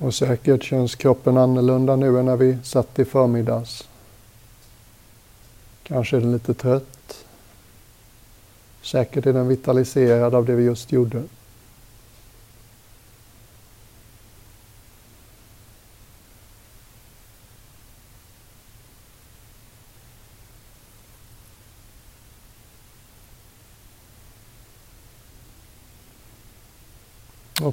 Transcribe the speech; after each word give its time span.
Och 0.00 0.14
säkert 0.14 0.62
känns 0.62 0.94
kroppen 0.94 1.36
annorlunda 1.36 1.96
nu 1.96 2.18
än 2.18 2.26
när 2.26 2.36
vi 2.36 2.58
satt 2.62 2.98
i 2.98 3.04
förmiddags. 3.04 3.88
Kanske 5.82 6.16
är 6.16 6.20
den 6.20 6.32
lite 6.32 6.54
trött. 6.54 7.24
Säkert 8.82 9.26
är 9.26 9.32
den 9.32 9.48
vitaliserad 9.48 10.34
av 10.34 10.46
det 10.46 10.54
vi 10.54 10.64
just 10.64 10.92
gjorde. 10.92 11.22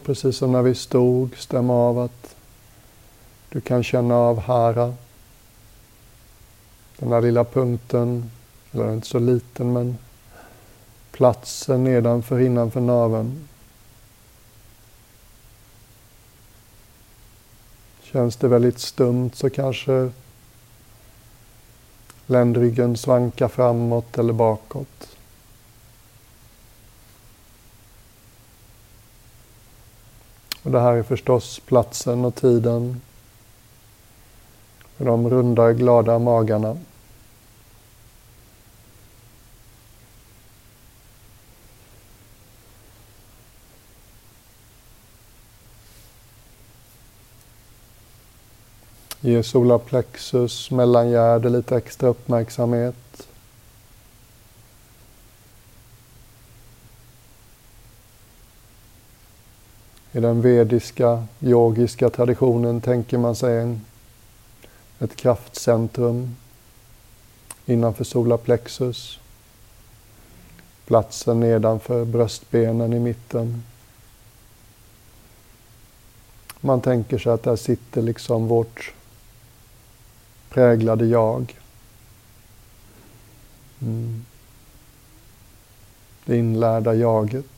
Precis 0.07 0.37
som 0.37 0.51
när 0.51 0.61
vi 0.61 0.75
stod, 0.75 1.37
stämma 1.37 1.73
av 1.73 1.99
att 1.99 2.35
du 3.49 3.61
kan 3.61 3.83
känna 3.83 4.15
av 4.15 4.39
Hara. 4.39 4.93
Den 6.97 7.09
där 7.09 7.21
lilla 7.21 7.43
punkten, 7.43 8.31
eller 8.71 8.93
inte 8.93 9.07
så 9.07 9.19
liten 9.19 9.73
men 9.73 9.97
platsen 11.11 11.83
nedanför 11.83 12.39
innanför 12.39 12.81
naveln. 12.81 13.47
Känns 18.01 18.35
det 18.35 18.47
väldigt 18.47 18.79
stumt 18.79 19.31
så 19.33 19.49
kanske 19.49 20.11
ländryggen 22.25 22.97
svankar 22.97 23.47
framåt 23.47 24.17
eller 24.17 24.33
bakåt. 24.33 25.06
Och 30.67 30.73
det 30.73 30.79
här 30.79 30.93
är 30.93 31.03
förstås 31.03 31.59
platsen 31.59 32.25
och 32.25 32.35
tiden 32.35 33.01
för 34.97 35.05
de 35.05 35.29
runda 35.29 35.73
glada 35.73 36.19
magarna. 36.19 36.77
Ge 49.19 49.43
solarplexus, 49.43 50.71
mellangärde 50.71 51.49
lite 51.49 51.77
extra 51.77 52.09
uppmärksamhet. 52.09 53.26
I 60.17 60.19
den 60.19 60.41
vediska 60.41 61.25
yogiska 61.39 62.09
traditionen 62.09 62.81
tänker 62.81 63.17
man 63.17 63.35
sig 63.35 63.59
en, 63.59 63.81
ett 64.99 65.15
kraftcentrum 65.15 66.35
innanför 67.65 68.03
solarplexus. 68.03 69.19
Platsen 70.85 71.39
nedanför 71.39 72.05
bröstbenen 72.05 72.93
i 72.93 72.99
mitten. 72.99 73.63
Man 76.59 76.81
tänker 76.81 77.17
sig 77.17 77.31
att 77.31 77.43
där 77.43 77.55
sitter 77.55 78.01
liksom 78.01 78.47
vårt 78.47 78.93
präglade 80.49 81.05
jag. 81.05 81.59
Mm. 83.81 84.25
Det 86.25 86.37
inlärda 86.37 86.93
jaget. 86.93 87.56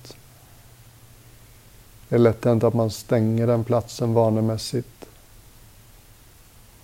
Det 2.10 2.16
är 2.16 2.20
lätt 2.20 2.46
hänt 2.46 2.64
att 2.64 2.74
man 2.74 2.90
stänger 2.90 3.48
den 3.48 3.64
platsen 3.64 4.14
vanemässigt. 4.14 5.06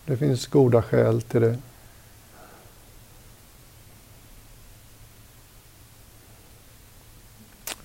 Det 0.05 0.17
finns 0.17 0.47
goda 0.47 0.81
skäl 0.81 1.21
till 1.21 1.41
det. 1.41 1.57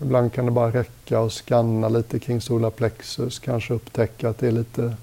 Ibland 0.00 0.32
kan 0.32 0.44
det 0.44 0.50
bara 0.50 0.70
räcka 0.70 1.20
att 1.20 1.32
skanna 1.32 1.88
lite 1.88 2.18
kring 2.18 2.40
solarplexus, 2.40 3.38
kanske 3.38 3.74
upptäcka 3.74 4.28
att 4.28 4.38
det 4.38 4.48
är 4.48 4.52
lite 4.52 4.96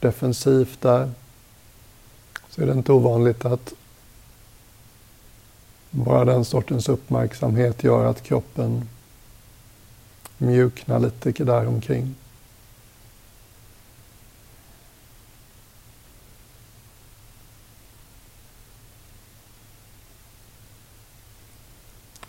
defensivt 0.00 0.80
där. 0.80 1.10
Så 2.48 2.62
är 2.62 2.66
det 2.66 2.72
inte 2.72 2.92
ovanligt 2.92 3.44
att 3.44 3.74
bara 5.90 6.24
den 6.24 6.44
sortens 6.44 6.88
uppmärksamhet 6.88 7.84
gör 7.84 8.04
att 8.04 8.22
kroppen 8.22 8.88
mjukna 10.38 10.98
lite 10.98 11.44
där 11.44 11.66
omkring. 11.66 12.14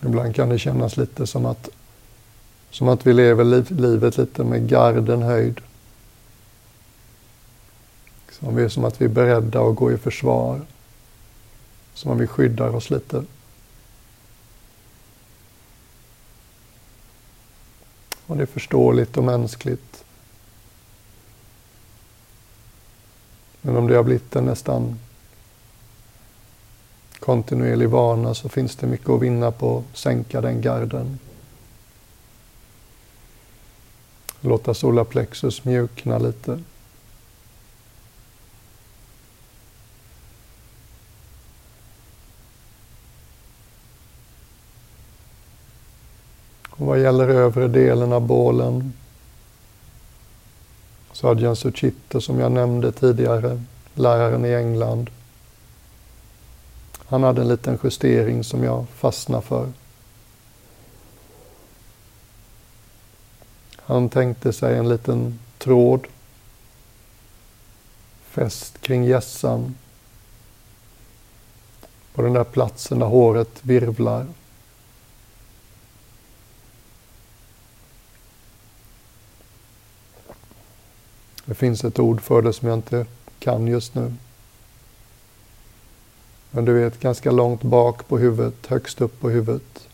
Ibland 0.01 0.35
kan 0.35 0.49
det 0.49 0.59
kännas 0.59 0.97
lite 0.97 1.27
som 1.27 1.45
att, 1.45 1.69
som 2.71 2.87
att 2.87 3.07
vi 3.07 3.13
lever 3.13 3.43
liv, 3.43 3.71
livet 3.71 4.17
lite 4.17 4.43
med 4.43 4.69
garden 4.69 5.21
höjd. 5.21 5.61
Som 8.31 8.55
vi 8.55 8.69
som 8.69 8.85
att 8.85 9.01
vi 9.01 9.05
är 9.05 9.09
beredda 9.09 9.61
att 9.61 9.75
gå 9.75 9.91
i 9.91 9.97
försvar. 9.97 10.61
Som 11.93 12.11
om 12.11 12.17
vi 12.17 12.27
skyddar 12.27 12.75
oss 12.75 12.89
lite. 12.89 13.23
Och 18.29 18.37
det 18.37 18.43
är 18.43 18.47
förståeligt 18.47 19.17
och 19.17 19.23
mänskligt. 19.23 20.03
Men 23.61 23.77
om 23.77 23.87
det 23.87 23.95
har 23.95 24.03
blivit 24.03 24.35
en 24.35 24.45
nästan 24.45 24.99
kontinuerlig 27.19 27.89
vana 27.89 28.33
så 28.33 28.49
finns 28.49 28.75
det 28.75 28.87
mycket 28.87 29.09
att 29.09 29.21
vinna 29.21 29.51
på 29.51 29.77
att 29.77 29.97
sänka 29.97 30.41
den 30.41 30.61
garden. 30.61 31.19
Låta 34.41 34.73
solarplexus 34.73 35.65
mjukna 35.65 36.17
lite. 36.17 36.63
Vad 46.99 47.05
gäller 47.05 47.27
övre 47.27 47.67
delen 47.67 48.13
av 48.13 48.21
bålen 48.21 48.93
Sadjan 51.11 51.55
Suchitte 51.55 52.21
som 52.21 52.39
jag 52.39 52.51
nämnde 52.51 52.91
tidigare, 52.91 53.63
läraren 53.93 54.45
i 54.45 54.53
England. 54.53 55.09
Han 57.05 57.23
hade 57.23 57.41
en 57.41 57.47
liten 57.47 57.79
justering 57.83 58.43
som 58.43 58.63
jag 58.63 58.85
fastnade 58.89 59.41
för. 59.45 59.71
Han 63.75 64.09
tänkte 64.09 64.53
sig 64.53 64.77
en 64.77 64.89
liten 64.89 65.39
tråd 65.57 66.07
fäst 68.23 68.81
kring 68.81 69.03
gässan 69.03 69.75
på 72.13 72.21
den 72.21 72.33
där 72.33 72.43
platsen 72.43 72.99
där 72.99 73.07
håret 73.07 73.59
virvlar. 73.61 74.25
Det 81.49 81.55
finns 81.55 81.83
ett 81.83 81.99
ord 81.99 82.21
för 82.21 82.41
det 82.41 82.53
som 82.53 82.67
jag 82.67 82.77
inte 82.77 83.05
kan 83.39 83.67
just 83.67 83.95
nu. 83.95 84.13
Men 86.51 86.65
du 86.65 86.73
vet, 86.73 86.99
ganska 86.99 87.31
långt 87.31 87.61
bak 87.61 88.07
på 88.07 88.17
huvudet, 88.17 88.67
högst 88.67 89.01
upp 89.01 89.19
på 89.19 89.29
huvudet. 89.29 89.87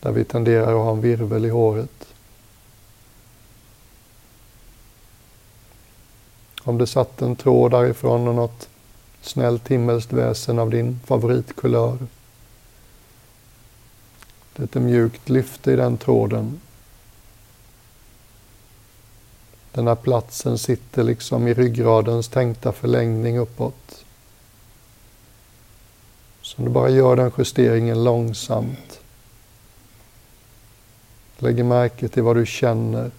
Där 0.00 0.12
vi 0.12 0.24
tenderar 0.24 0.72
att 0.72 0.84
ha 0.84 0.90
en 0.90 1.00
virvel 1.00 1.44
i 1.44 1.48
håret. 1.48 2.14
Om 6.62 6.78
det 6.78 6.86
satt 6.86 7.22
en 7.22 7.36
tråd 7.36 7.70
därifrån 7.70 8.28
och 8.28 8.34
något 8.34 8.68
snällt 9.20 9.68
himmelskt 9.68 10.12
väsen 10.12 10.58
av 10.58 10.70
din 10.70 11.00
favoritkulör. 11.04 11.98
Lite 14.56 14.80
mjukt 14.80 15.28
lyfte 15.28 15.72
i 15.72 15.76
den 15.76 15.98
tråden 15.98 16.60
den 19.72 19.86
här 19.86 19.94
platsen 19.94 20.58
sitter 20.58 21.02
liksom 21.02 21.48
i 21.48 21.54
ryggradens 21.54 22.28
tänkta 22.28 22.72
förlängning 22.72 23.38
uppåt. 23.38 24.04
Så 26.42 26.62
du 26.62 26.68
bara 26.68 26.88
gör 26.88 27.16
den 27.16 27.32
justeringen 27.38 28.04
långsamt. 28.04 29.00
Lägger 31.38 31.64
märke 31.64 32.08
till 32.08 32.22
vad 32.22 32.36
du 32.36 32.46
känner 32.46 33.10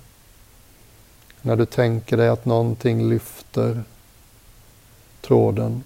när 1.42 1.56
du 1.56 1.65
tänker 1.65 2.18
dig 2.18 2.30
att 2.30 2.45
någonting 2.45 3.09
lyfter 3.09 3.83
tråden. 5.21 5.83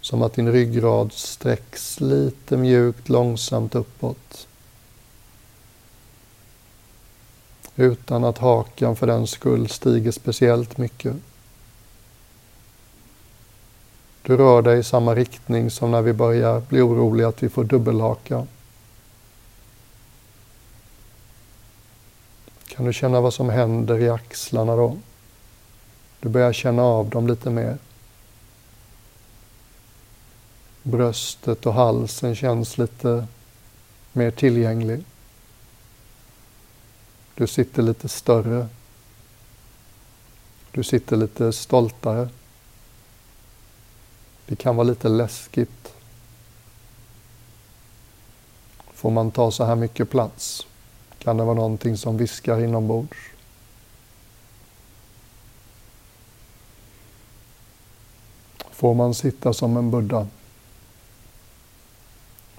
Som 0.00 0.22
att 0.22 0.34
din 0.34 0.52
ryggrad 0.52 1.12
sträcks 1.12 2.00
lite 2.00 2.56
mjukt 2.56 3.08
långsamt 3.08 3.74
uppåt. 3.74 4.46
Utan 7.76 8.24
att 8.24 8.38
hakan 8.38 8.96
för 8.96 9.06
den 9.06 9.26
skull 9.26 9.68
stiger 9.68 10.10
speciellt 10.10 10.78
mycket. 10.78 11.16
Du 14.22 14.36
rör 14.36 14.62
dig 14.62 14.78
i 14.78 14.82
samma 14.82 15.14
riktning 15.14 15.70
som 15.70 15.90
när 15.90 16.02
vi 16.02 16.12
börjar 16.12 16.60
bli 16.60 16.80
oroliga 16.80 17.28
att 17.28 17.42
vi 17.42 17.48
får 17.48 17.64
dubbelhaka. 17.64 18.46
Kan 22.66 22.84
du 22.86 22.92
känna 22.92 23.20
vad 23.20 23.34
som 23.34 23.48
händer 23.48 23.98
i 23.98 24.08
axlarna 24.08 24.76
då? 24.76 24.96
Du 26.20 26.28
börjar 26.28 26.52
känna 26.52 26.82
av 26.82 27.08
dem 27.08 27.26
lite 27.26 27.50
mer. 27.50 27.78
Bröstet 30.82 31.66
och 31.66 31.74
halsen 31.74 32.34
känns 32.34 32.78
lite 32.78 33.26
mer 34.12 34.30
tillgänglig. 34.30 35.04
Du 37.34 37.46
sitter 37.46 37.82
lite 37.82 38.08
större. 38.08 38.68
Du 40.70 40.84
sitter 40.84 41.16
lite 41.16 41.52
stoltare. 41.52 42.28
Det 44.46 44.56
kan 44.56 44.76
vara 44.76 44.86
lite 44.86 45.08
läskigt. 45.08 45.94
Får 48.92 49.10
man 49.10 49.30
ta 49.30 49.50
så 49.50 49.64
här 49.64 49.76
mycket 49.76 50.10
plats? 50.10 50.66
Kan 51.18 51.36
det 51.36 51.44
vara 51.44 51.54
någonting 51.54 51.96
som 51.96 52.16
viskar 52.16 52.60
inombords? 52.60 53.16
Får 58.70 58.94
man 58.94 59.14
sitta 59.14 59.52
som 59.52 59.76
en 59.76 59.90
buddha? 59.90 60.28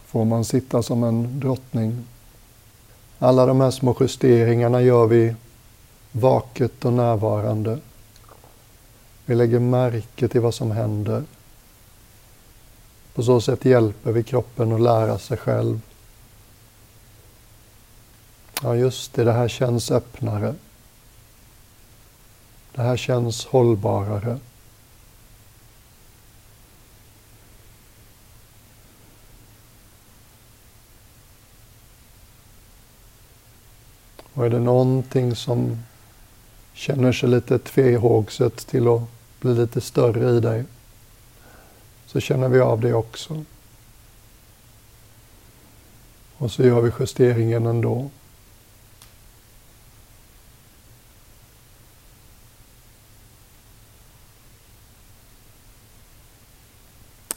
Får 0.06 0.26
man 0.26 0.46
sitta 0.46 0.84
som 0.84 1.04
en 1.04 1.40
drottning? 1.40 2.06
Alla 3.26 3.46
de 3.46 3.62
här 3.62 3.72
små 3.72 3.98
justeringarna 4.00 4.82
gör 4.82 5.08
vi 5.08 5.36
vaket 6.12 6.86
och 6.86 6.94
närvarande. 6.94 7.80
Vi 9.26 9.36
lägger 9.36 9.60
märke 9.60 10.28
till 10.28 10.42
vad 10.42 10.54
som 10.54 10.72
händer. 10.72 11.24
På 13.14 13.24
så 13.24 13.42
sätt 13.42 13.66
hjälper 13.66 14.12
vi 14.12 14.24
kroppen 14.24 14.72
att 14.72 14.82
lära 14.82 15.20
sig 15.20 15.38
själv. 15.38 15.82
Ja, 18.62 18.76
just 18.76 19.14
det, 19.14 19.24
det 19.24 19.34
här 19.34 19.48
känns 19.48 19.92
öppnare. 19.92 20.56
Det 22.76 22.82
här 22.82 22.98
känns 22.98 23.46
hållbarare. 23.46 24.40
Och 34.36 34.46
är 34.46 34.50
det 34.50 34.60
någonting 34.60 35.36
som 35.36 35.84
känner 36.74 37.12
sig 37.12 37.30
lite 37.30 37.60
tvehågset 37.60 38.68
till 38.68 38.88
att 38.88 39.02
bli 39.40 39.54
lite 39.54 39.82
större 39.82 40.38
i 40.38 40.40
dig 40.40 40.64
så 42.06 42.20
känner 42.20 42.50
vi 42.50 42.60
av 42.60 42.82
det 42.82 42.94
också. 42.94 43.44
Och 46.38 46.52
så 46.52 46.64
gör 46.64 46.82
vi 46.82 46.92
justeringen 47.00 47.66
ändå. 47.66 48.10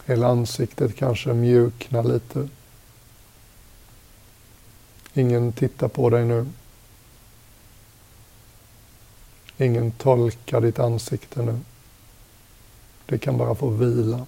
Hela 0.05 0.29
ansiktet 0.29 0.97
kanske 0.97 1.35
mjuknar 1.35 2.05
lite. 2.05 2.49
Ingen 5.15 5.53
tittar 5.53 5.89
på 5.89 6.11
dig 6.11 6.25
nu. 6.25 6.47
Ingen 9.60 9.90
tolkar 9.90 10.60
ditt 10.60 10.78
ansikte 10.78 11.43
nu. 11.43 11.58
Det 13.06 13.19
kan 13.19 13.38
bara 13.38 13.55
få 13.55 13.69
vila. 13.69 14.26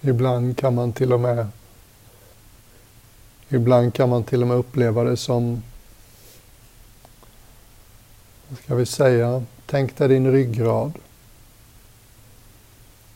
Ibland 0.00 0.56
kan 0.56 0.74
man 0.74 0.92
till 0.92 1.12
och 1.12 1.20
med 1.20 1.46
Ibland 3.48 3.94
kan 3.94 4.08
man 4.08 4.24
till 4.24 4.42
och 4.42 4.48
med 4.48 4.56
uppleva 4.56 5.04
det 5.04 5.16
som, 5.16 5.62
vad 8.48 8.58
ska 8.58 8.74
vi 8.74 8.86
säga, 8.86 9.44
tänk 9.66 9.96
dig 9.96 10.08
din 10.08 10.32
ryggrad. 10.32 10.92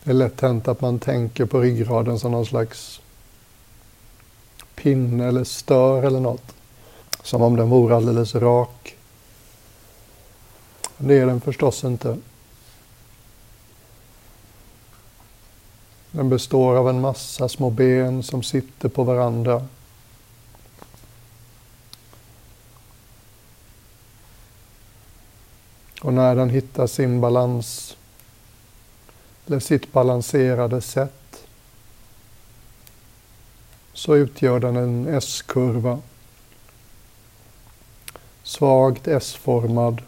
Det 0.04 0.10
är 0.10 0.14
lätt 0.14 0.40
hänt 0.40 0.68
att 0.68 0.80
man 0.80 0.98
tänker 0.98 1.44
på 1.44 1.60
ryggraden 1.60 2.18
som 2.18 2.32
någon 2.32 2.46
slags 2.46 3.00
pinne 4.74 5.28
eller 5.28 5.44
stör 5.44 6.02
eller 6.02 6.20
något. 6.20 6.54
Som 7.22 7.42
om 7.42 7.56
den 7.56 7.70
vore 7.70 7.96
alldeles 7.96 8.34
rak. 8.34 8.96
Det 10.98 11.18
är 11.18 11.26
den 11.26 11.40
förstås 11.40 11.84
inte. 11.84 12.18
Den 16.10 16.28
består 16.28 16.76
av 16.76 16.88
en 16.88 17.00
massa 17.00 17.48
små 17.48 17.70
ben 17.70 18.22
som 18.22 18.42
sitter 18.42 18.88
på 18.88 19.04
varandra. 19.04 19.66
Och 26.00 26.14
när 26.14 26.36
den 26.36 26.50
hittar 26.50 26.86
sin 26.86 27.20
balans, 27.20 27.96
eller 29.46 29.60
sitt 29.60 29.92
balanserade 29.92 30.80
sätt, 30.80 31.46
så 33.92 34.16
utgör 34.16 34.60
den 34.60 34.76
en 34.76 35.08
S-kurva. 35.08 35.98
Svagt 38.42 39.08
S-formad. 39.08 40.02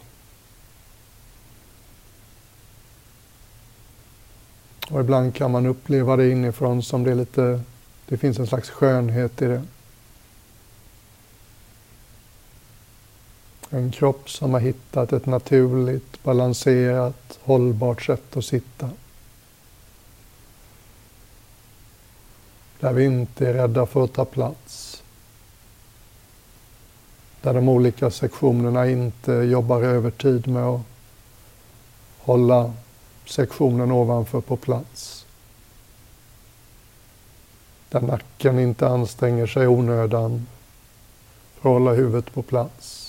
Och 4.89 4.99
ibland 4.99 5.35
kan 5.35 5.51
man 5.51 5.65
uppleva 5.65 6.15
det 6.15 6.29
inifrån 6.29 6.83
som 6.83 7.03
det 7.03 7.11
är 7.11 7.15
lite, 7.15 7.61
det 8.07 8.17
finns 8.17 8.39
en 8.39 8.47
slags 8.47 8.69
skönhet 8.69 9.41
i 9.41 9.45
det. 9.45 9.63
En 13.69 13.91
kropp 13.91 14.29
som 14.29 14.53
har 14.53 14.59
hittat 14.59 15.13
ett 15.13 15.25
naturligt, 15.25 16.23
balanserat, 16.23 17.39
hållbart 17.43 18.01
sätt 18.01 18.37
att 18.37 18.45
sitta. 18.45 18.89
Där 22.79 22.93
vi 22.93 23.05
inte 23.05 23.47
är 23.47 23.53
rädda 23.53 23.85
för 23.85 24.03
att 24.03 24.13
ta 24.13 24.25
plats. 24.25 25.03
Där 27.41 27.53
de 27.53 27.69
olika 27.69 28.11
sektionerna 28.11 28.89
inte 28.89 29.31
jobbar 29.31 29.81
övertid 29.81 30.47
med 30.47 30.63
att 30.63 30.81
hålla 32.19 32.73
sektionen 33.25 33.91
ovanför 33.91 34.41
på 34.41 34.57
plats. 34.57 35.25
Där 37.89 38.01
nacken 38.01 38.59
inte 38.59 38.87
anstränger 38.87 39.47
sig 39.47 39.67
onödan 39.67 40.47
för 41.53 41.69
att 41.69 41.73
hålla 41.73 41.93
huvudet 41.93 42.33
på 42.33 42.41
plats. 42.41 43.02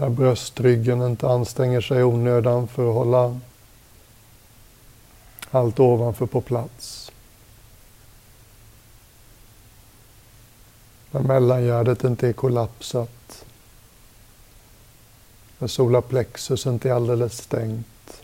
Där 0.00 0.08
bröstryggen 0.10 1.02
inte 1.02 1.28
anstränger 1.28 1.80
sig 1.80 2.04
onödan 2.04 2.68
för 2.68 2.88
att 2.88 2.94
hålla 2.94 3.40
allt 5.50 5.80
ovanför 5.80 6.26
på 6.26 6.40
plats. 6.40 7.12
Där 11.10 11.20
mellangärdet 11.20 12.04
inte 12.04 12.28
är 12.28 12.32
kollapsat. 12.32 13.44
Där 15.58 15.66
solarplexus 15.66 16.66
inte 16.66 16.88
är 16.88 16.92
alldeles 16.92 17.38
stängt. 17.38 18.22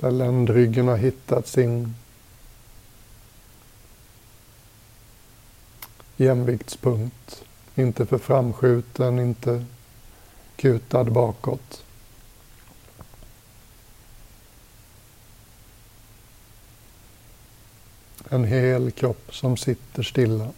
Där 0.00 0.10
ländryggen 0.10 0.88
har 0.88 0.96
hittat 0.96 1.46
sin 1.46 1.94
jämviktspunkt. 6.16 7.44
Inte 7.80 8.06
för 8.06 8.18
framskjuten, 8.18 9.18
inte 9.18 9.64
kutad 10.56 11.04
bakåt. 11.04 11.84
En 18.28 18.44
hel 18.44 18.90
kropp 18.90 19.34
som 19.34 19.56
sitter 19.56 20.02
stilla. 20.02 20.48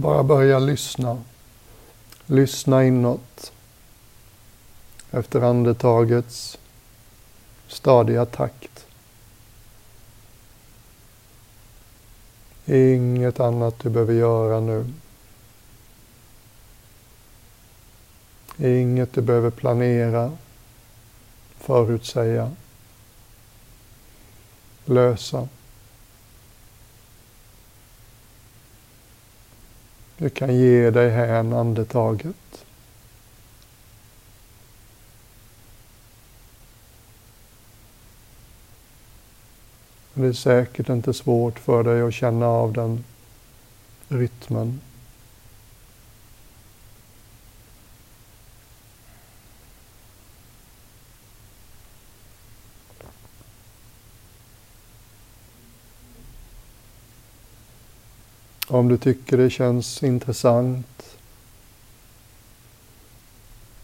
Bara 0.00 0.22
börja 0.22 0.58
lyssna. 0.58 1.22
Lyssna 2.26 2.84
inåt. 2.84 3.52
Efter 5.10 5.40
andetagets 5.40 6.58
stadiga 7.68 8.26
takt. 8.26 8.86
Inget 12.66 13.40
annat 13.40 13.78
du 13.78 13.90
behöver 13.90 14.14
göra 14.14 14.60
nu. 14.60 14.86
Inget 18.58 19.12
du 19.12 19.20
behöver 19.20 19.50
planera, 19.50 20.32
förutsäga, 21.58 22.50
lösa. 24.84 25.48
Du 30.20 30.30
kan 30.30 30.54
ge 30.54 30.90
dig 30.90 31.10
hän 31.10 31.52
andetaget. 31.52 32.64
Det 40.14 40.26
är 40.26 40.32
säkert 40.32 40.88
inte 40.88 41.14
svårt 41.14 41.58
för 41.58 41.84
dig 41.84 42.02
att 42.02 42.14
känna 42.14 42.46
av 42.46 42.72
den 42.72 43.04
rytmen. 44.08 44.80
Om 58.80 58.88
du 58.88 58.98
tycker 58.98 59.36
det 59.36 59.50
känns 59.50 60.02
intressant 60.02 61.16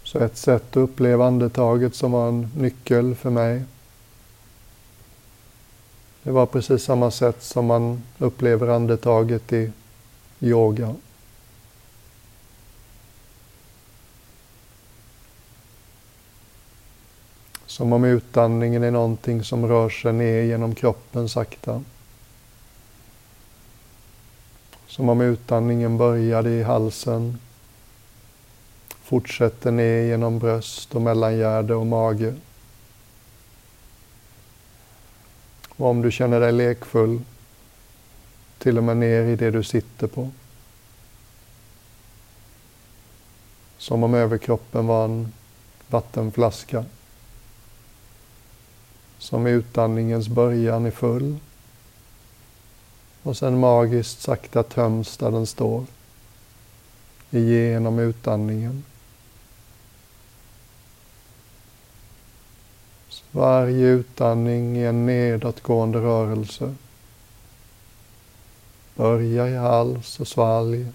så 0.03 0.19
ett 0.19 0.37
sätt 0.37 0.71
att 0.71 0.77
uppleva 0.77 1.27
andetaget 1.27 1.95
som 1.95 2.13
var 2.13 2.29
en 2.29 2.51
nyckel 2.57 3.15
för 3.15 3.31
mig. 3.31 3.63
Det 6.23 6.31
var 6.31 6.47
precis 6.47 6.83
samma 6.83 7.11
sätt 7.11 7.43
som 7.43 7.67
man 7.67 8.03
upplever 8.19 8.69
andetaget 8.69 9.53
i 9.53 9.73
yoga. 10.41 10.95
Som 17.67 17.93
om 17.93 18.05
utandningen 18.05 18.83
är 18.83 18.91
någonting 18.91 19.45
som 19.45 19.69
rör 19.69 19.89
sig 19.89 20.13
ner 20.13 20.43
genom 20.43 20.75
kroppen 20.75 21.29
sakta. 21.29 21.83
Som 24.97 25.09
om 25.09 25.21
utandningen 25.21 25.99
började 25.99 26.51
i 26.51 26.63
halsen, 26.63 27.39
fortsätter 28.89 29.71
ner 29.71 30.03
genom 30.03 30.39
bröst 30.39 30.95
och 30.95 31.03
mellangärde 31.03 31.75
och 31.75 31.87
mage. 31.87 32.35
Och 35.69 35.87
om 35.87 36.03
du 36.03 36.11
känner 36.11 36.41
dig 36.41 36.53
lekfull, 36.53 37.21
till 38.59 38.79
och 38.79 38.85
med 38.85 38.97
ner 38.97 39.23
i 39.23 39.37
det 39.37 39.51
du 39.51 39.63
sitter 39.63 40.07
på. 40.07 40.31
Som 43.79 44.03
om 44.03 44.15
överkroppen 44.15 44.87
var 44.87 45.05
en 45.05 45.33
vattenflaska. 45.89 46.85
Som 49.19 49.47
utandningens 49.47 50.29
början 50.29 50.87
är 50.87 50.91
full 50.91 51.39
och 53.27 53.37
sen 53.37 53.59
magiskt 53.59 54.21
sakta 54.21 54.63
töms 54.63 55.17
där 55.17 55.31
den 55.31 55.47
står. 55.47 55.85
Igenom 57.31 57.99
utandningen. 57.99 58.85
Så 63.09 63.25
varje 63.31 63.87
utandning 63.87 64.79
är 64.79 64.89
en 64.89 65.07
nedåtgående 65.07 65.99
rörelse. 65.99 66.75
Börja 68.95 69.49
i 69.49 69.57
hals 69.57 70.21
och 70.21 70.29
svalg. 70.29 70.87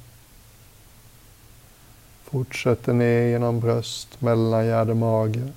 Fortsätter 2.23 2.93
ner 2.93 3.27
genom 3.27 3.59
bröst, 3.59 4.21
mellangärde, 4.21 4.93
mage. 4.93 5.51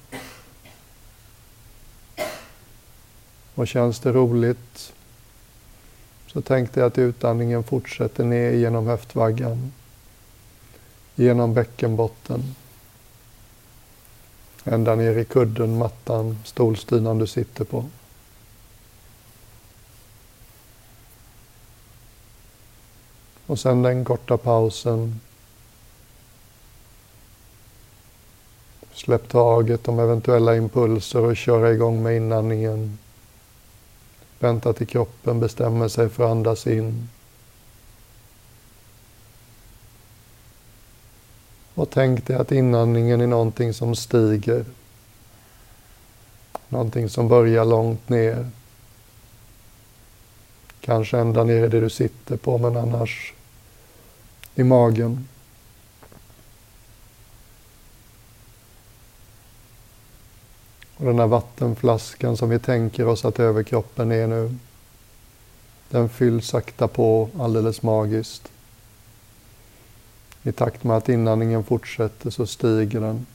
Och 3.54 3.68
känns 3.68 4.00
det 4.00 4.12
roligt 4.12 4.93
så 6.34 6.40
tänk 6.42 6.72
dig 6.72 6.84
att 6.84 6.98
utandningen 6.98 7.64
fortsätter 7.64 8.24
ner 8.24 8.50
genom 8.50 8.86
höftvaggan, 8.86 9.72
genom 11.14 11.54
bäckenbotten, 11.54 12.54
ända 14.64 14.94
ner 14.94 15.18
i 15.18 15.24
kudden, 15.24 15.78
mattan, 15.78 16.38
stolstynan 16.44 17.18
du 17.18 17.26
sitter 17.26 17.64
på. 17.64 17.84
Och 23.46 23.58
sen 23.58 23.82
den 23.82 24.04
korta 24.04 24.36
pausen. 24.36 25.20
Släpp 28.92 29.28
taget 29.28 29.88
om 29.88 29.98
eventuella 29.98 30.56
impulser 30.56 31.20
och 31.20 31.36
köra 31.36 31.72
igång 31.72 32.02
med 32.02 32.16
inandningen. 32.16 32.98
Vänta 34.44 34.72
till 34.72 34.86
kroppen 34.86 35.40
bestämmer 35.40 35.88
sig 35.88 36.08
för 36.08 36.24
att 36.24 36.30
andas 36.30 36.66
in. 36.66 37.08
Och 41.74 41.90
tänk 41.90 42.26
dig 42.26 42.36
att 42.36 42.52
inandningen 42.52 43.20
är 43.20 43.26
någonting 43.26 43.74
som 43.74 43.94
stiger. 43.96 44.64
Någonting 46.68 47.08
som 47.08 47.28
börjar 47.28 47.64
långt 47.64 48.08
ner. 48.08 48.50
Kanske 50.80 51.18
ända 51.18 51.44
ner 51.44 51.64
i 51.64 51.68
det 51.68 51.80
du 51.80 51.90
sitter 51.90 52.36
på, 52.36 52.58
men 52.58 52.76
annars 52.76 53.32
i 54.54 54.64
magen. 54.64 55.28
Och 60.96 61.04
den 61.04 61.18
här 61.18 61.26
vattenflaskan 61.26 62.36
som 62.36 62.48
vi 62.48 62.58
tänker 62.58 63.06
oss 63.06 63.24
att 63.24 63.40
överkroppen 63.40 64.12
är 64.12 64.26
nu, 64.26 64.56
den 65.88 66.08
fylls 66.08 66.46
sakta 66.48 66.88
på 66.88 67.28
alldeles 67.38 67.82
magiskt. 67.82 68.52
I 70.42 70.52
takt 70.52 70.84
med 70.84 70.96
att 70.96 71.08
inandningen 71.08 71.64
fortsätter 71.64 72.30
så 72.30 72.46
stiger 72.46 73.00
den 73.00 73.26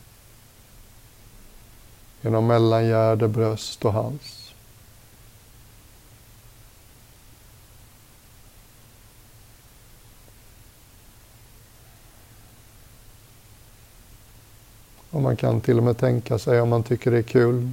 genom 2.22 2.48
mellangärde, 2.48 3.28
bröst 3.28 3.86
och 3.86 3.94
hals. 3.94 4.49
Och 15.12 15.22
man 15.22 15.38
kan 15.38 15.62
till 15.62 15.78
och 15.78 15.84
med 15.84 15.98
tänka 15.98 16.40
sig, 16.40 16.62
om 16.62 16.70
man 16.70 16.84
tycker 16.84 17.12
det 17.12 17.18
är 17.18 17.22
kul, 17.22 17.72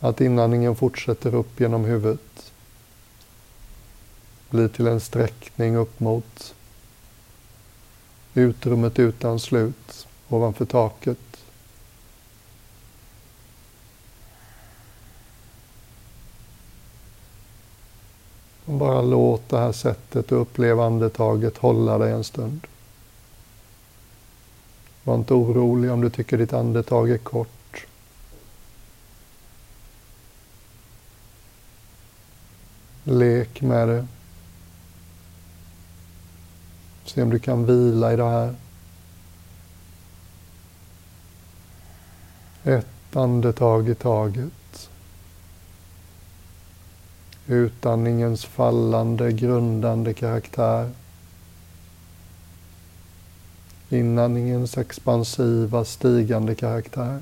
att 0.00 0.20
inandningen 0.20 0.76
fortsätter 0.76 1.34
upp 1.34 1.60
genom 1.60 1.84
huvudet. 1.84 2.52
Blir 4.50 4.68
till 4.68 4.86
en 4.86 5.00
sträckning 5.00 5.76
upp 5.76 6.00
mot 6.00 6.54
utrymmet 8.34 8.98
utan 8.98 9.40
slut 9.40 10.06
ovanför 10.28 10.64
taket. 10.64 11.18
Och 18.64 18.74
bara 18.74 19.02
låt 19.02 19.48
det 19.48 19.58
här 19.58 19.72
sättet 19.72 20.26
att 20.26 20.32
uppleva 20.32 20.84
andetaget 20.86 21.58
hålla 21.58 21.98
dig 21.98 22.12
en 22.12 22.24
stund. 22.24 22.66
Var 25.04 25.14
inte 25.14 25.34
orolig 25.34 25.90
om 25.92 26.00
du 26.00 26.10
tycker 26.10 26.38
ditt 26.38 26.52
andetag 26.52 27.10
är 27.10 27.18
kort. 27.18 27.86
Lek 33.04 33.62
med 33.62 33.88
det. 33.88 34.06
Se 37.04 37.22
om 37.22 37.30
du 37.30 37.38
kan 37.38 37.66
vila 37.66 38.12
i 38.12 38.16
det 38.16 38.24
här. 38.24 38.54
Ett 42.64 43.16
andetag 43.16 43.88
i 43.88 43.94
taget. 43.94 44.90
Utandningens 47.46 48.44
fallande, 48.44 49.32
grundande 49.32 50.14
karaktär 50.14 50.90
inandningens 53.92 54.78
expansiva, 54.78 55.84
stigande 55.84 56.54
karaktär. 56.54 57.20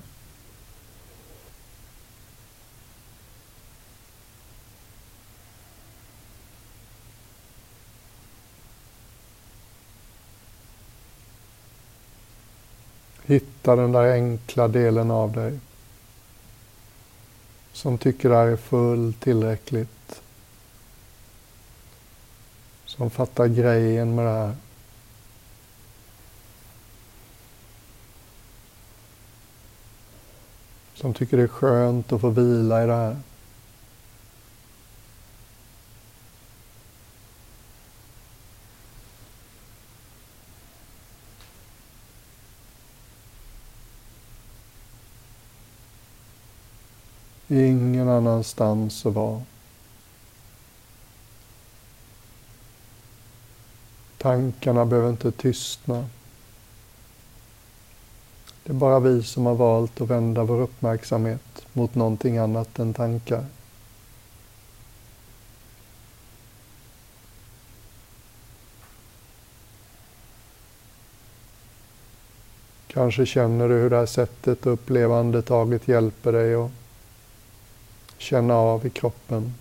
Hitta 13.24 13.76
den 13.76 13.92
där 13.92 14.12
enkla 14.12 14.68
delen 14.68 15.10
av 15.10 15.32
dig 15.32 15.58
som 17.80 17.98
tycker 17.98 18.28
det 18.28 18.36
här 18.36 18.46
är 18.46 18.56
fullt 18.56 19.20
tillräckligt. 19.20 20.22
Som 22.86 23.10
fattar 23.10 23.46
grejen 23.46 24.14
med 24.14 24.24
det 24.24 24.30
här. 24.30 24.54
Som 31.00 31.14
tycker 31.14 31.36
det 31.36 31.42
är 31.42 31.48
skönt 31.48 32.12
att 32.12 32.20
få 32.20 32.30
vila 32.30 32.84
i 32.84 32.86
det 32.86 32.92
här. 32.92 33.16
Ingen 47.48 48.08
annanstans 48.08 49.06
att 49.06 49.14
vara. 49.14 49.42
Tankarna 54.18 54.86
behöver 54.86 55.10
inte 55.10 55.32
tystna. 55.32 56.08
Det 58.70 58.74
är 58.74 58.78
bara 58.78 59.00
vi 59.00 59.22
som 59.22 59.46
har 59.46 59.54
valt 59.54 60.00
att 60.00 60.08
vända 60.08 60.44
vår 60.44 60.60
uppmärksamhet 60.60 61.66
mot 61.72 61.94
någonting 61.94 62.38
annat 62.38 62.78
än 62.78 62.94
tankar. 62.94 63.44
Kanske 72.86 73.26
känner 73.26 73.68
du 73.68 73.74
hur 73.74 73.90
det 73.90 73.96
här 73.96 74.06
sättet 74.06 74.60
att 74.60 74.66
uppleva 74.66 75.20
andetaget 75.20 75.88
hjälper 75.88 76.32
dig 76.32 76.54
att 76.54 76.70
känna 78.18 78.54
av 78.54 78.86
i 78.86 78.90
kroppen. 78.90 79.54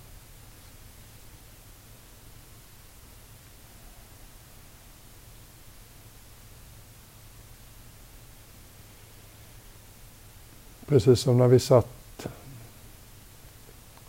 Precis 10.89 11.19
som 11.19 11.38
när 11.38 11.48
vi 11.48 11.60
satt 11.60 12.27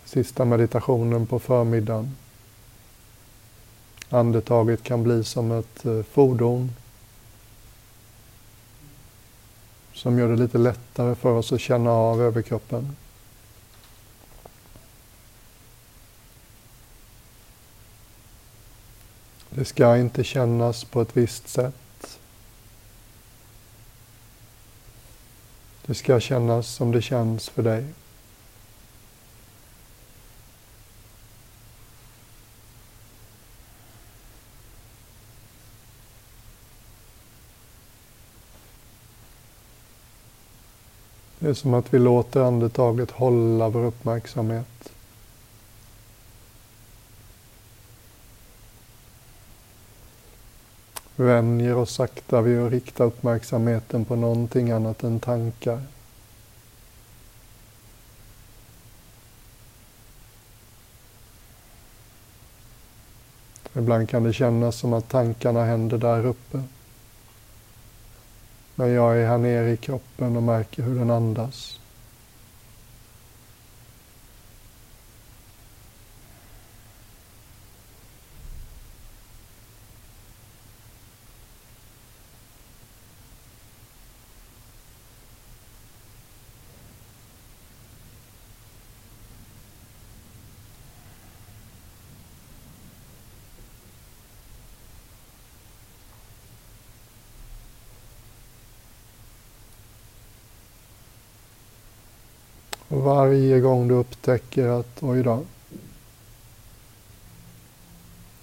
sista 0.04 0.44
meditationen 0.44 1.26
på 1.26 1.38
förmiddagen. 1.38 2.16
Andetaget 4.08 4.82
kan 4.82 5.02
bli 5.02 5.24
som 5.24 5.52
ett 5.52 5.84
eh, 5.84 6.02
fordon 6.02 6.72
som 9.92 10.18
gör 10.18 10.28
det 10.28 10.36
lite 10.36 10.58
lättare 10.58 11.14
för 11.14 11.32
oss 11.32 11.52
att 11.52 11.60
känna 11.60 11.90
av 11.90 12.22
överkroppen. 12.22 12.96
Det 19.50 19.64
ska 19.64 19.96
inte 19.96 20.24
kännas 20.24 20.84
på 20.84 21.02
ett 21.02 21.16
visst 21.16 21.48
sätt. 21.48 21.74
Det 25.90 25.94
ska 25.94 26.20
kännas 26.20 26.68
som 26.68 26.92
det 26.92 27.02
känns 27.02 27.48
för 27.48 27.62
dig. 27.62 27.84
Det 41.38 41.48
är 41.48 41.54
som 41.54 41.74
att 41.74 41.94
vi 41.94 41.98
låter 41.98 42.40
andetaget 42.40 43.10
hålla 43.10 43.68
vår 43.68 43.84
uppmärksamhet. 43.84 44.92
Vänjer 51.20 51.76
oss 51.76 51.94
sakta 51.94 52.40
vid 52.40 52.60
att 52.60 52.72
rikta 52.72 53.04
uppmärksamheten 53.04 54.04
på 54.04 54.16
någonting 54.16 54.70
annat 54.70 55.04
än 55.04 55.20
tankar. 55.20 55.82
Ibland 63.74 64.08
kan 64.08 64.24
det 64.24 64.32
kännas 64.32 64.76
som 64.76 64.92
att 64.92 65.08
tankarna 65.08 65.64
händer 65.64 65.98
där 65.98 66.26
uppe. 66.26 66.62
Men 68.74 68.90
jag 68.90 69.18
är 69.18 69.26
här 69.26 69.38
nere 69.38 69.70
i 69.70 69.76
kroppen 69.76 70.36
och 70.36 70.42
märker 70.42 70.82
hur 70.82 70.98
den 70.98 71.10
andas. 71.10 71.79
Och 103.00 103.06
varje 103.06 103.60
gång 103.60 103.88
du 103.88 103.94
upptäcker 103.94 104.68
att 104.68 105.02
oj 105.02 105.22
då, 105.22 105.42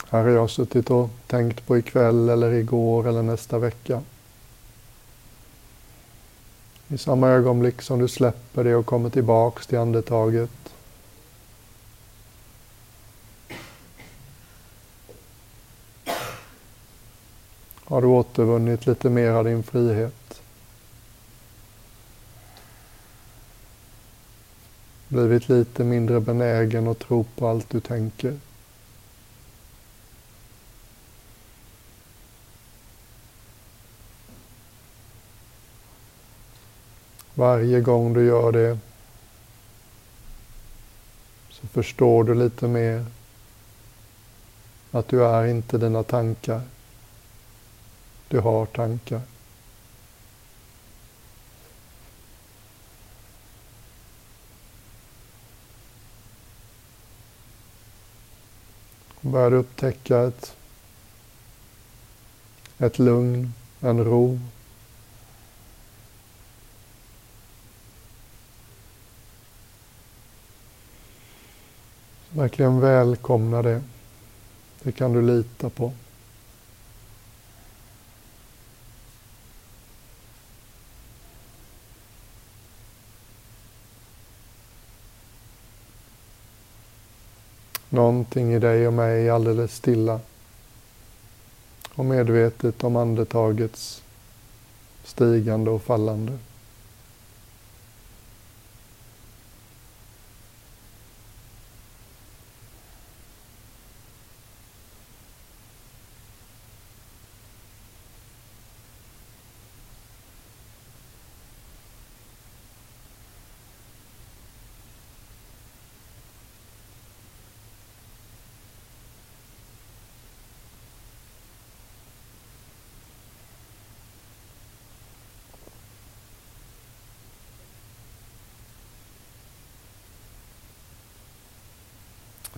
här 0.09 0.23
har 0.23 0.29
jag 0.29 0.49
suttit 0.49 0.89
och 0.89 1.09
tänkt 1.27 1.67
på 1.67 1.77
ikväll 1.77 2.29
eller 2.29 2.53
igår 2.53 3.07
eller 3.07 3.23
nästa 3.23 3.59
vecka. 3.59 4.01
I 6.87 6.97
samma 6.97 7.29
ögonblick 7.29 7.81
som 7.81 7.99
du 7.99 8.07
släpper 8.07 8.63
det 8.63 8.75
och 8.75 8.85
kommer 8.85 9.09
tillbaks 9.09 9.67
till 9.67 9.77
andetaget 9.77 10.73
har 17.83 18.01
du 18.01 18.07
återvunnit 18.07 18.85
lite 18.85 19.09
mer 19.09 19.29
av 19.29 19.45
din 19.45 19.63
frihet. 19.63 20.26
Blivit 25.07 25.49
lite 25.49 25.83
mindre 25.83 26.19
benägen 26.19 26.87
att 26.87 26.99
tro 26.99 27.25
på 27.35 27.47
allt 27.47 27.69
du 27.69 27.79
tänker. 27.79 28.37
Varje 37.33 37.81
gång 37.81 38.13
du 38.13 38.25
gör 38.25 38.51
det 38.51 38.79
så 41.49 41.67
förstår 41.67 42.23
du 42.23 42.35
lite 42.35 42.67
mer 42.67 43.05
att 44.91 45.07
du 45.07 45.25
är 45.25 45.45
inte 45.45 45.77
dina 45.77 46.03
tankar. 46.03 46.61
Du 48.27 48.39
har 48.39 48.65
tankar. 48.65 49.21
Börjar 59.31 59.51
du 59.51 59.57
upptäcka 59.57 60.19
ett, 60.19 60.55
ett 62.77 62.99
lugn, 62.99 63.53
en 63.81 64.03
ro. 64.03 64.39
Verkligen 72.29 72.79
välkomna 72.79 73.61
det. 73.61 73.81
Det 74.81 74.91
kan 74.91 75.13
du 75.13 75.21
lita 75.21 75.69
på. 75.69 75.93
Någonting 87.89 88.53
i 88.53 88.59
dig 88.59 88.87
och 88.87 88.93
mig 88.93 89.27
är 89.27 89.31
alldeles 89.31 89.75
stilla 89.75 90.19
och 91.95 92.05
medvetet 92.05 92.83
om 92.83 92.95
andetagets 92.95 94.03
stigande 95.03 95.71
och 95.71 95.81
fallande. 95.81 96.37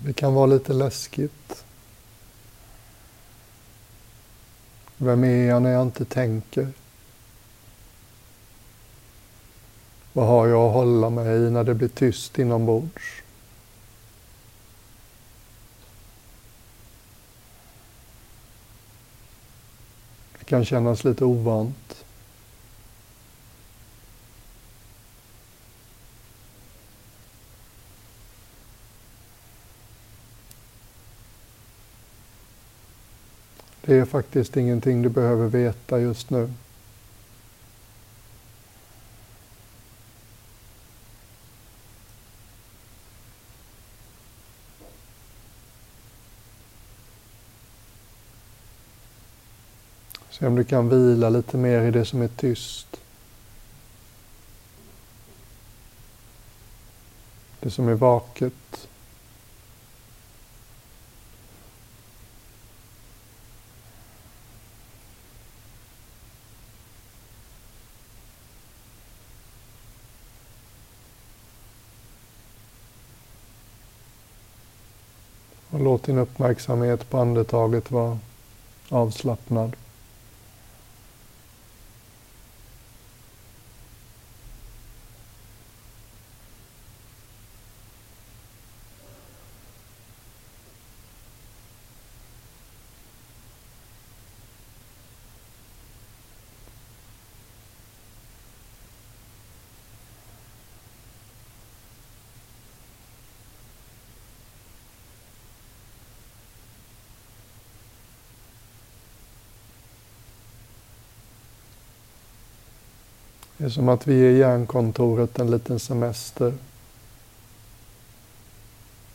Det 0.01 0.13
kan 0.13 0.33
vara 0.33 0.45
lite 0.45 0.73
läskigt. 0.73 1.65
Vem 4.97 5.23
är 5.23 5.47
jag 5.47 5.61
när 5.61 5.71
jag 5.71 5.81
inte 5.81 6.05
tänker? 6.05 6.67
Vad 10.13 10.27
har 10.27 10.47
jag 10.47 10.67
att 10.67 10.73
hålla 10.73 11.09
mig 11.09 11.37
i 11.37 11.51
när 11.51 11.63
det 11.63 11.73
blir 11.73 11.87
tyst 11.87 12.39
inombords? 12.39 13.21
Det 20.39 20.45
kan 20.45 20.65
kännas 20.65 21.03
lite 21.03 21.25
ovant. 21.25 21.88
Det 33.89 33.95
är 33.95 34.05
faktiskt 34.05 34.57
ingenting 34.57 35.01
du 35.01 35.09
behöver 35.09 35.47
veta 35.47 35.99
just 35.99 36.29
nu. 36.29 36.49
Se 50.29 50.47
om 50.47 50.55
du 50.55 50.63
kan 50.63 50.89
vila 50.89 51.29
lite 51.29 51.57
mer 51.57 51.81
i 51.81 51.91
det 51.91 52.05
som 52.05 52.21
är 52.21 52.27
tyst. 52.27 52.97
Det 57.59 57.69
som 57.69 57.87
är 57.87 57.93
vaket. 57.93 58.87
Låt 75.89 76.03
din 76.03 76.17
uppmärksamhet 76.17 77.09
på 77.09 77.17
andetaget 77.17 77.91
vara 77.91 78.19
avslappnad. 78.89 79.75
Är 113.69 113.73
som 113.73 113.89
att 113.89 114.07
vi 114.07 114.21
är 114.21 114.31
hjärnkontoret 114.31 115.39
en 115.39 115.51
liten 115.51 115.79
semester. 115.79 116.53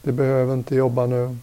Vi 0.02 0.12
behöver 0.12 0.54
inte 0.54 0.74
jobba 0.74 1.06
nu. 1.06 1.36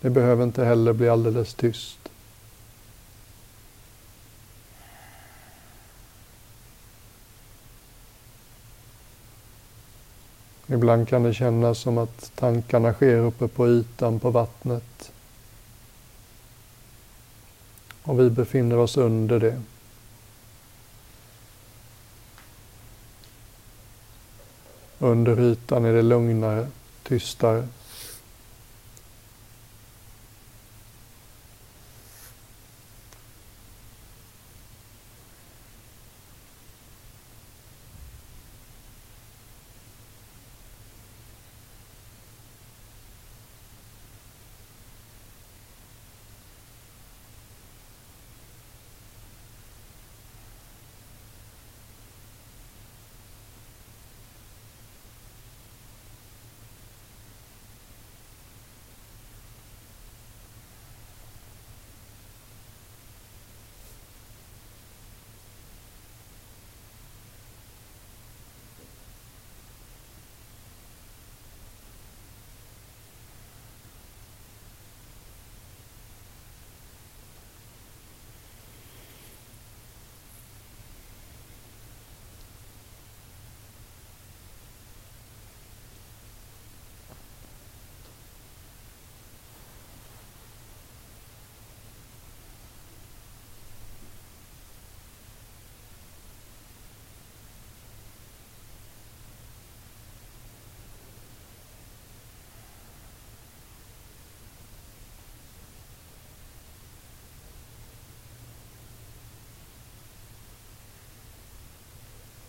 Det 0.00 0.10
behöver 0.10 0.44
inte 0.44 0.64
heller 0.64 0.92
bli 0.92 1.08
alldeles 1.08 1.54
tyst. 1.54 1.98
Ibland 10.66 11.08
kan 11.08 11.22
det 11.22 11.34
kännas 11.34 11.78
som 11.78 11.98
att 11.98 12.32
tankarna 12.34 12.92
sker 12.92 13.18
uppe 13.18 13.48
på 13.48 13.68
ytan 13.68 14.20
på 14.20 14.30
vattnet. 14.30 15.12
Och 18.06 18.20
vi 18.20 18.30
befinner 18.30 18.78
oss 18.78 18.96
under 18.96 19.40
det. 19.40 19.62
Under 24.98 25.40
ytan 25.40 25.84
är 25.84 25.92
det 25.92 26.02
lugnare, 26.02 26.68
tystare. 27.02 27.68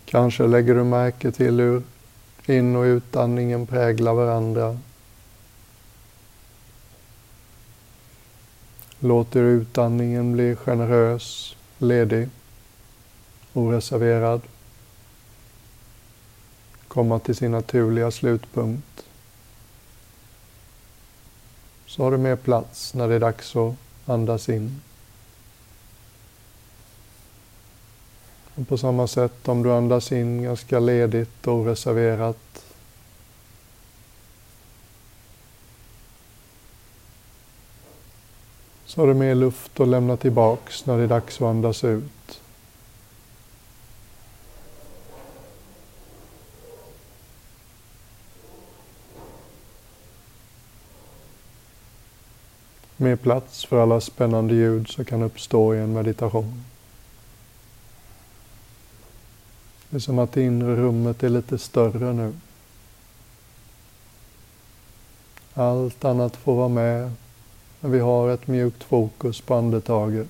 Kanske 0.09 0.47
lägger 0.47 0.75
du 0.75 0.83
märke 0.83 1.31
till 1.31 1.59
hur 1.59 1.83
in 2.45 2.75
och 2.75 2.83
utandningen 2.83 3.67
präglar 3.67 4.13
varandra. 4.13 4.79
Låter 8.99 9.43
utandningen 9.43 10.33
bli 10.33 10.55
generös, 10.55 11.55
ledig, 11.77 12.29
oreserverad. 13.53 14.41
Komma 16.87 17.19
till 17.19 17.35
sin 17.35 17.51
naturliga 17.51 18.11
slutpunkt. 18.11 19.05
Så 21.85 22.03
har 22.03 22.11
du 22.11 22.17
mer 22.17 22.35
plats 22.35 22.93
när 22.93 23.07
det 23.07 23.15
är 23.15 23.19
dags 23.19 23.55
att 23.55 23.75
andas 24.05 24.49
in. 24.49 24.81
Och 28.57 28.67
på 28.67 28.77
samma 28.77 29.07
sätt 29.07 29.47
om 29.47 29.63
du 29.63 29.73
andas 29.73 30.11
in 30.11 30.43
ganska 30.43 30.79
ledigt 30.79 31.47
och 31.47 31.65
reserverat. 31.65 32.65
Så 38.85 39.01
har 39.01 39.07
du 39.07 39.13
mer 39.13 39.35
luft 39.35 39.79
att 39.79 39.87
lämna 39.87 40.17
tillbaks 40.17 40.85
när 40.85 40.97
det 40.97 41.03
är 41.03 41.07
dags 41.07 41.35
att 41.35 41.47
andas 41.47 41.83
ut. 41.83 42.41
Mer 52.97 53.15
plats 53.15 53.65
för 53.65 53.83
alla 53.83 54.01
spännande 54.01 54.55
ljud 54.55 54.89
som 54.89 55.05
kan 55.05 55.21
uppstå 55.21 55.75
i 55.75 55.77
en 55.77 55.93
meditation. 55.93 56.63
Det 59.89 59.97
är 59.97 59.99
som 59.99 60.19
att 60.19 60.31
det 60.31 60.41
inre 60.41 60.75
rummet 60.75 61.23
är 61.23 61.29
lite 61.29 61.57
större 61.57 62.13
nu. 62.13 62.33
Allt 65.53 66.05
annat 66.05 66.35
får 66.35 66.55
vara 66.55 66.67
med, 66.67 67.11
men 67.79 67.91
vi 67.91 67.99
har 67.99 68.29
ett 68.29 68.47
mjukt 68.47 68.83
fokus 68.83 69.41
på 69.41 69.55
andetaget. 69.55 70.27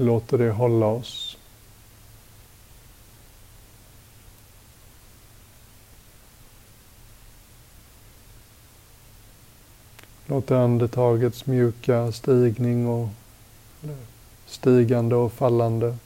Vi 0.00 0.04
låter 0.06 0.38
det 0.38 0.50
hålla 0.50 0.86
oss. 0.86 1.29
Låt 10.30 10.50
andetagets 10.50 11.46
mjuka 11.46 12.12
stigning 12.12 12.88
och 12.88 13.08
stigande 14.46 15.16
och 15.16 15.32
fallande 15.32 15.96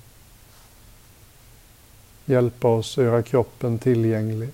hjälpa 2.24 2.68
oss 2.68 2.98
att 2.98 3.04
göra 3.04 3.22
kroppen 3.22 3.78
tillgänglig. 3.78 4.48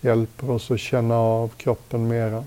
Hjälper 0.00 0.50
oss 0.50 0.70
att 0.70 0.80
känna 0.80 1.14
av 1.14 1.48
kroppen 1.48 2.08
mera. 2.08 2.44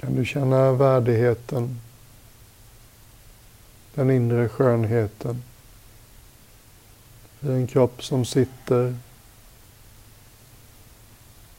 Kan 0.00 0.14
du 0.14 0.24
känna 0.24 0.72
värdigheten, 0.72 1.80
den 3.94 4.10
inre 4.10 4.48
skönheten? 4.48 5.42
I 7.40 7.48
en 7.48 7.66
kropp 7.66 8.04
som 8.04 8.24
sitter? 8.24 8.96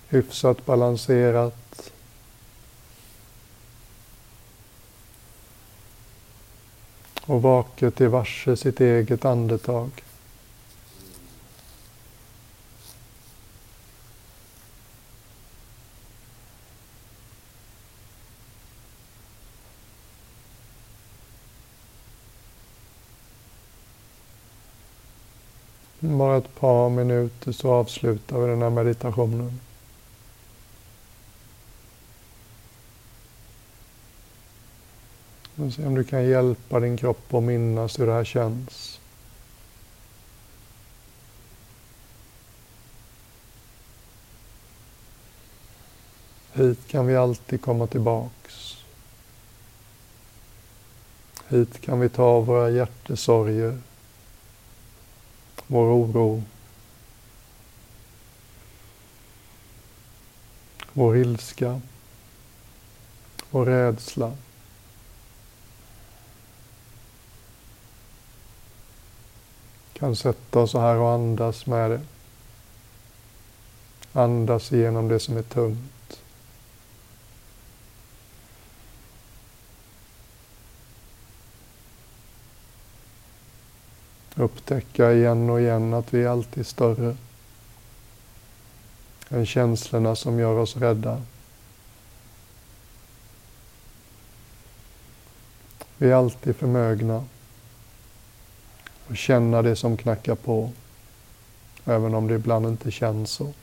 Hyfsat 0.08 0.66
balanserat? 0.66 1.92
Och 7.22 7.42
vaket 7.42 8.02
i 8.02 8.06
varse 8.06 8.58
sitt 8.58 8.80
eget 8.80 9.26
andetag. 9.26 9.90
Bara 26.00 26.38
ett 26.38 26.56
par 26.56 26.90
minuter 26.90 27.52
så 27.52 27.72
avslutar 27.72 28.40
vi 28.40 28.48
den 28.48 28.62
här 28.62 28.70
meditationen. 28.70 29.60
Och 35.56 35.74
se 35.74 35.86
om 35.86 35.96
du 35.96 36.04
kan 36.04 36.26
hjälpa 36.26 36.80
din 36.80 36.98
kropp 36.98 37.34
att 37.34 37.44
minnas 37.44 38.00
hur 38.00 38.08
det 38.08 38.14
här 38.14 38.24
känns. 38.24 39.00
Hit 46.54 46.88
kan 46.88 47.08
vi 47.08 47.16
alltid 47.16 47.62
komma 47.62 47.88
tillbaks. 47.88 48.78
Hit 51.48 51.82
kan 51.82 52.00
vi 52.00 52.10
ta 52.10 52.40
våra 52.40 52.70
hjärtesorger 52.70 53.82
vår 55.72 55.86
oro, 55.86 56.44
vår 60.94 61.18
ilska, 61.18 61.82
vår 63.50 63.66
rädsla. 63.66 64.34
Kan 69.94 70.16
sätta 70.16 70.60
oss 70.60 70.74
här 70.74 70.96
och 70.96 71.10
andas 71.10 71.66
med 71.66 71.92
det. 71.92 72.02
Andas 74.14 74.74
igenom 74.74 75.08
det 75.08 75.20
som 75.20 75.38
är 75.38 75.44
tungt. 75.44 75.99
Upptäcka 84.36 85.14
igen 85.14 85.50
och 85.50 85.62
igen 85.62 85.94
att 85.94 86.14
vi 86.14 86.24
är 86.24 86.28
alltid 86.28 86.68
större 86.68 87.16
än 89.30 89.46
känslorna 89.46 90.16
som 90.16 90.40
gör 90.40 90.56
oss 90.56 90.78
rädda. 90.78 91.22
Vi 95.98 96.10
är 96.10 96.16
alltid 96.16 96.56
förmögna 96.56 97.26
att 99.08 99.18
känna 99.18 99.62
det 99.62 99.76
som 99.76 99.98
knackar 99.98 100.36
på, 100.36 100.72
även 101.86 102.14
om 102.14 102.28
det 102.28 102.36
ibland 102.36 102.66
inte 102.66 102.92
känns 102.92 103.32
så. 103.32 103.54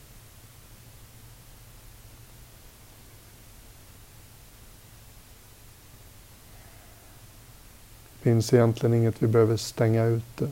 Finns 8.37 8.53
egentligen 8.53 8.93
inget 8.93 9.23
vi 9.23 9.27
behöver 9.27 9.57
stänga 9.57 10.05
ute. 10.05 10.45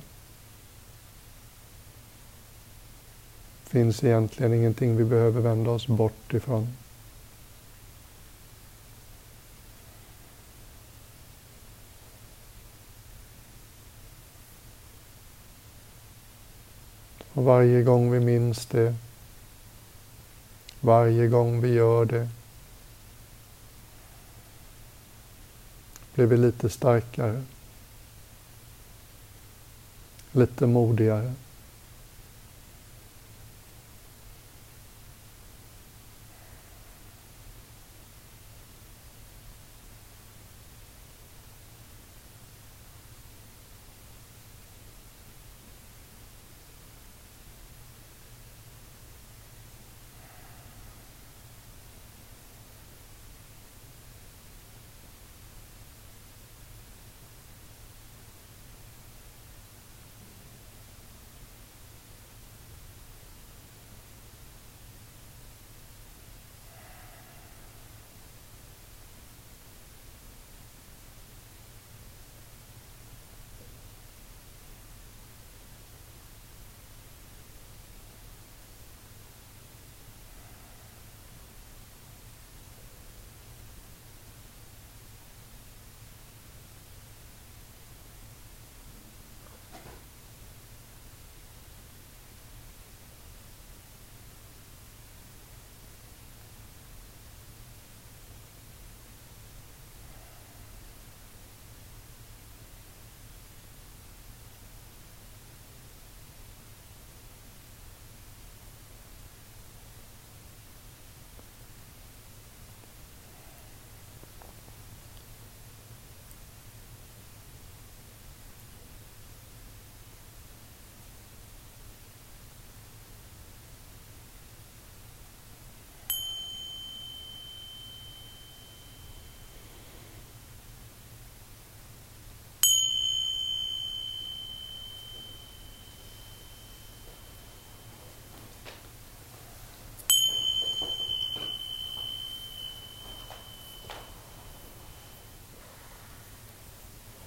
Det 3.63 3.69
finns 3.69 4.03
egentligen 4.03 4.53
ingenting 4.53 4.97
vi 4.97 5.03
behöver 5.03 5.41
vända 5.41 5.71
oss 5.71 5.87
bort 5.87 6.33
ifrån. 6.33 6.67
Och 17.33 17.43
varje 17.43 17.83
gång 17.83 18.11
vi 18.11 18.19
minns 18.19 18.65
det, 18.65 18.95
varje 20.81 21.27
gång 21.27 21.61
vi 21.61 21.73
gör 21.73 22.05
det, 22.05 22.29
blir 26.15 26.25
vi 26.25 26.37
lite 26.37 26.69
starkare, 26.69 27.43
lite 30.35 30.65
modigare. 30.65 31.44